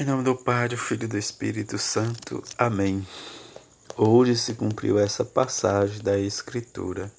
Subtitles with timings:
[0.00, 2.42] Em nome do Pai, do Filho e do Espírito Santo.
[2.56, 3.06] Amém.
[3.94, 7.12] Hoje se cumpriu essa passagem da Escritura.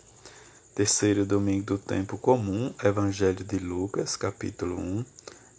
[0.74, 5.06] Terceiro domingo do tempo comum, Evangelho de Lucas, capítulo 1,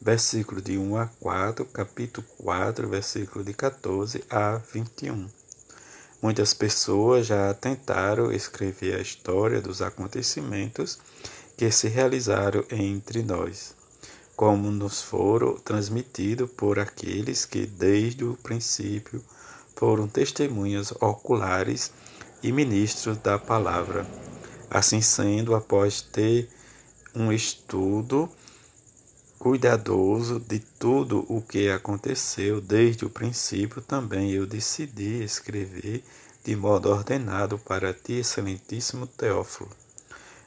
[0.02, 5.28] versículo de 1 a 4, capítulo 4, versículo de 14 a 21.
[6.20, 10.98] Muitas pessoas já tentaram escrever a história dos acontecimentos
[11.56, 13.83] que se realizaram entre nós
[14.36, 19.22] como nos foram transmitidos por aqueles que desde o princípio
[19.76, 21.92] foram testemunhas oculares
[22.42, 24.06] e ministros da palavra.
[24.70, 26.48] Assim sendo, após ter
[27.14, 28.28] um estudo
[29.38, 36.02] cuidadoso de tudo o que aconteceu desde o princípio, também eu decidi escrever
[36.42, 39.70] de modo ordenado para ti, excelentíssimo Teófilo.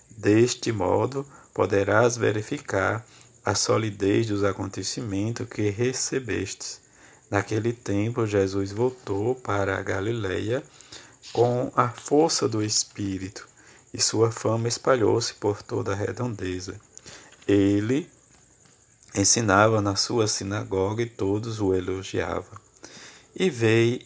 [0.10, 3.06] Deste modo, poderás verificar
[3.48, 6.82] a solidez dos acontecimentos que recebestes.
[7.32, 10.62] Naquele tempo, Jesus voltou para a Galileia
[11.32, 13.48] com a força do Espírito,
[13.94, 16.76] e sua fama espalhou-se por toda a redondeza.
[17.48, 18.10] Ele
[19.16, 22.60] ensinava na sua sinagoga e todos o elogiavam.
[23.34, 24.02] E veio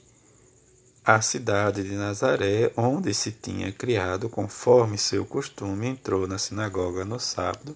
[1.04, 7.20] à cidade de Nazaré, onde se tinha criado, conforme seu costume, entrou na sinagoga no
[7.20, 7.76] sábado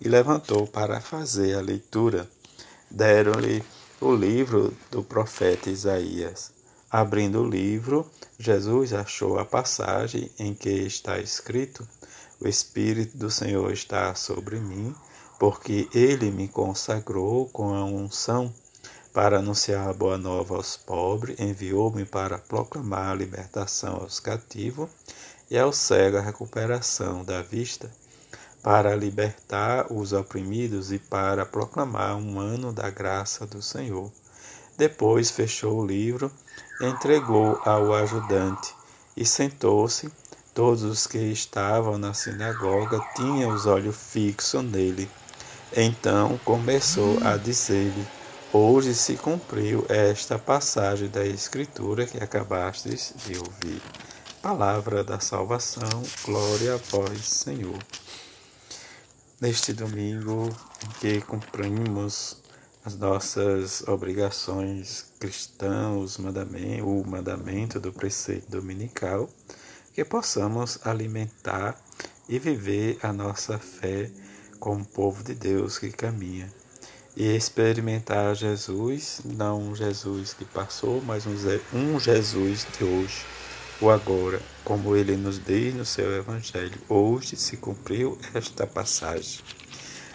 [0.00, 2.28] e levantou para fazer a leitura.
[2.90, 3.62] Deram-lhe
[4.00, 6.50] o livro do profeta Isaías.
[6.90, 11.86] Abrindo o livro, Jesus achou a passagem em que está escrito:
[12.40, 14.94] O Espírito do Senhor está sobre mim,
[15.38, 18.52] porque ele me consagrou com a unção
[19.12, 24.88] para anunciar a boa nova aos pobres, enviou-me para proclamar a libertação aos cativos
[25.50, 27.90] e ao cego a recuperação da vista
[28.62, 34.10] para libertar os oprimidos e para proclamar um ano da graça do Senhor.
[34.76, 36.30] Depois fechou o livro,
[36.80, 38.74] entregou ao ajudante
[39.16, 40.10] e sentou-se.
[40.54, 45.08] Todos os que estavam na sinagoga tinham os olhos fixos nele.
[45.74, 48.06] Então começou a dizer-lhe:
[48.52, 53.80] Hoje se cumpriu esta passagem da Escritura que acabastes de ouvir.
[54.42, 57.78] Palavra da salvação, glória a vós, Senhor.
[59.40, 60.50] Neste domingo
[60.84, 62.42] em que cumprimos
[62.84, 69.30] as nossas obrigações cristãs, o mandamento do preceito dominical,
[69.94, 71.74] que possamos alimentar
[72.28, 74.10] e viver a nossa fé
[74.58, 76.52] como povo de Deus que caminha.
[77.16, 81.24] E experimentar Jesus, não um Jesus que passou, mas
[81.72, 83.24] um Jesus de hoje
[83.80, 86.78] o agora, como ele nos diz no seu Evangelho.
[86.86, 89.40] Hoje se cumpriu esta passagem.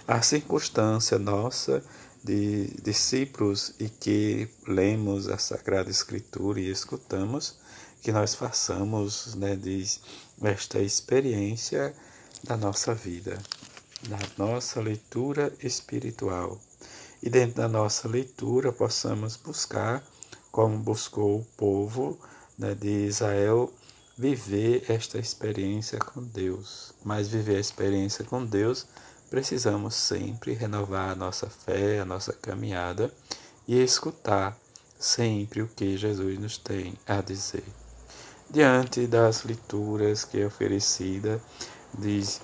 [0.08, 1.84] A circunstância nossa
[2.24, 7.58] de discípulos e que lemos a Sagrada Escritura e escutamos,
[8.04, 9.84] que nós façamos né, de,
[10.44, 11.92] esta experiência
[12.44, 13.40] da nossa vida,
[14.08, 16.60] da nossa leitura espiritual.
[17.22, 20.04] E dentro da nossa leitura possamos buscar,
[20.52, 22.20] como buscou o povo,
[22.58, 23.72] né, de Israel
[24.18, 26.94] viver esta experiência com Deus.
[27.04, 28.88] Mas viver a experiência com Deus,
[29.30, 33.12] precisamos sempre renovar a nossa fé, a nossa caminhada
[33.68, 34.58] e escutar
[34.98, 37.64] sempre o que Jesus nos tem a dizer.
[38.50, 41.42] Diante das leituras que é oferecida
[41.98, 42.40] diz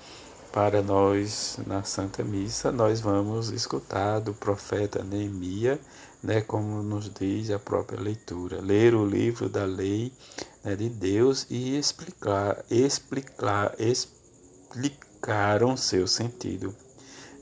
[0.51, 5.79] para nós na Santa Missa, nós vamos escutar do profeta Neemias
[6.23, 10.13] né, como nos diz a própria leitura, ler o livro da lei
[10.63, 16.75] né, de Deus e explicar, explicar, explicaram seu sentido.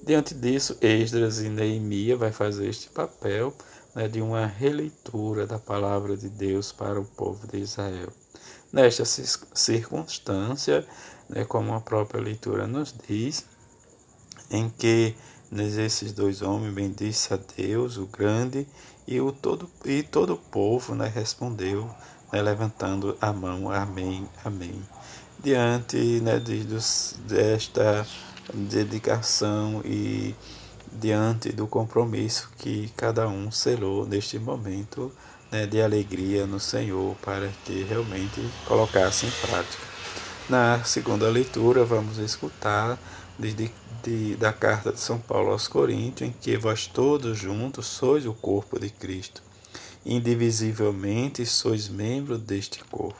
[0.03, 3.53] Diante disso, Esdras e Neemias vai fazer este papel
[3.93, 8.07] né, de uma releitura da palavra de Deus para o povo de Israel.
[8.71, 10.87] Nesta circunstância,
[11.27, 13.45] né, como a própria leitura nos diz,
[14.49, 15.15] em que
[15.51, 18.67] esses dois homens bendisse a Deus, o grande,
[19.07, 21.89] e, o todo, e todo o povo né, respondeu,
[22.31, 24.81] né, levantando a mão, amém, amém.
[25.43, 28.05] Diante né, de, dos, desta
[28.53, 30.35] dedicação e
[30.91, 35.11] diante do compromisso que cada um selou neste momento
[35.51, 39.83] né, de alegria no Senhor para que realmente colocasse em prática.
[40.47, 42.97] Na segunda leitura, vamos escutar
[43.39, 48.33] de, da carta de São Paulo aos Coríntios, em que vós todos juntos sois o
[48.33, 49.41] corpo de Cristo,
[50.05, 53.19] indivisivelmente sois membros deste corpo.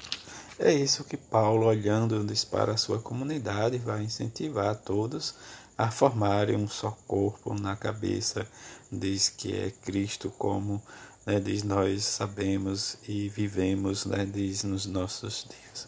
[0.58, 5.34] É isso que Paulo, olhando para a sua comunidade, vai incentivar todos
[5.78, 8.46] a formarem um só corpo na cabeça,
[8.92, 10.82] diz que é Cristo como
[11.26, 15.88] né, diz nós sabemos e vivemos, né, diz nos nossos dias.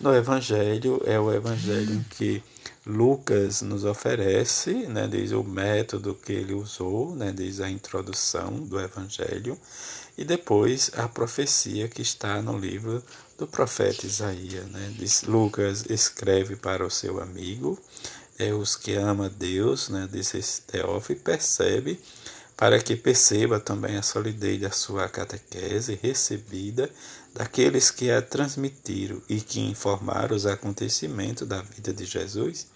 [0.00, 2.40] No Evangelho é o Evangelho que
[2.86, 8.78] Lucas nos oferece, né, diz o método que ele usou, né, diz a introdução do
[8.78, 9.58] Evangelho,
[10.16, 13.02] e depois a profecia que está no livro
[13.36, 14.66] do profeta Isaías.
[14.66, 17.76] Né, diz, Lucas escreve para o seu amigo,
[18.38, 22.00] é os que ama Deus, né, diz esse Teófilo, e percebe
[22.58, 26.90] para que perceba também a solidez da sua catequese recebida
[27.32, 32.66] daqueles que a transmitiram e que informaram os acontecimentos da vida de Jesus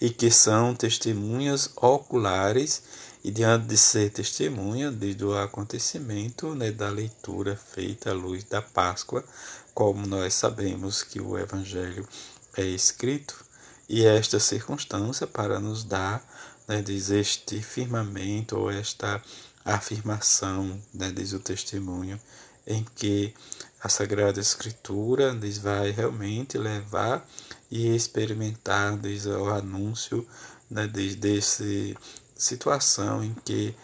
[0.00, 2.82] e que são testemunhas oculares
[3.22, 9.22] e diante de ser testemunha do acontecimento né, da leitura feita à luz da Páscoa,
[9.74, 12.08] como nós sabemos que o Evangelho
[12.56, 13.44] é escrito,
[13.86, 16.22] e esta circunstância para nos dar
[16.68, 19.22] né, diz este firmamento ou esta
[19.64, 22.20] afirmação, né, diz o testemunho,
[22.66, 23.34] em que
[23.82, 27.26] a Sagrada Escritura diz, vai realmente levar
[27.70, 30.26] e experimentar diz, o anúncio
[30.70, 31.96] né, diz, desse
[32.36, 33.74] situação em que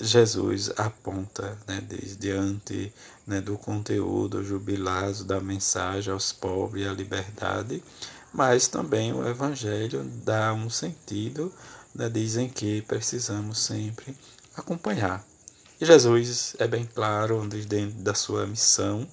[0.00, 2.92] Jesus aponta né, diz, diante
[3.26, 7.82] né, do conteúdo jubilado da mensagem aos pobres e à liberdade,
[8.32, 11.52] mas também o Evangelho dá um sentido
[12.08, 14.16] dizem que precisamos sempre
[14.56, 15.24] acompanhar.
[15.80, 19.08] E Jesus é bem claro dentro da sua missão,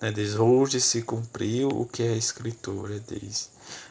[0.00, 3.50] né, diz, hoje se cumpriu o que a Escritura diz.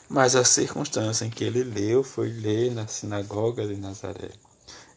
[0.09, 4.31] Mas a circunstância em que ele leu foi ler na sinagoga de Nazaré.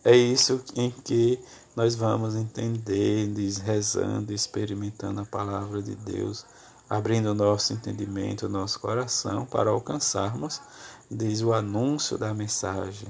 [0.05, 1.39] É isso em que
[1.75, 6.45] nós vamos entender, diz, rezando, experimentando a palavra de Deus,
[6.89, 10.61] abrindo o nosso entendimento, o nosso coração para alcançarmos,
[11.11, 13.09] diz, o anúncio da mensagem,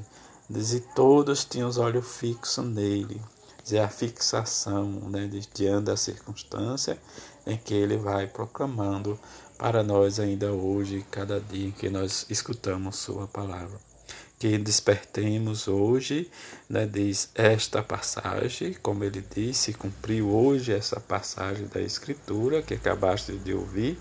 [0.51, 3.21] e todos tinham os olhos fixos nele.
[3.65, 6.99] Diz, a fixação né, diante da circunstância
[7.47, 9.19] em que ele vai proclamando
[9.57, 13.79] para nós ainda hoje, cada dia que nós escutamos sua palavra.
[14.39, 16.31] Que despertemos hoje,
[16.69, 23.33] né, diz esta passagem, como ele disse, cumpriu hoje essa passagem da Escritura que acabaste
[23.39, 23.99] de ouvir,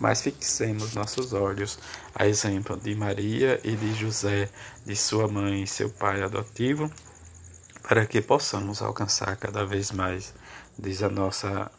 [0.00, 1.78] mas fixemos nossos olhos
[2.14, 4.48] a exemplo de Maria e de José,
[4.86, 6.90] de sua mãe e seu pai adotivo,
[7.82, 10.34] para que possamos alcançar cada vez mais,
[10.78, 11.70] diz a nossa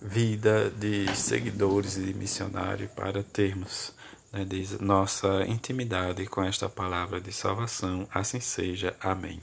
[0.00, 3.94] vida de seguidores e de missionários, para termos
[4.32, 8.08] né, diz, nossa intimidade com esta palavra de salvação.
[8.12, 8.96] Assim seja.
[9.00, 9.38] Amém.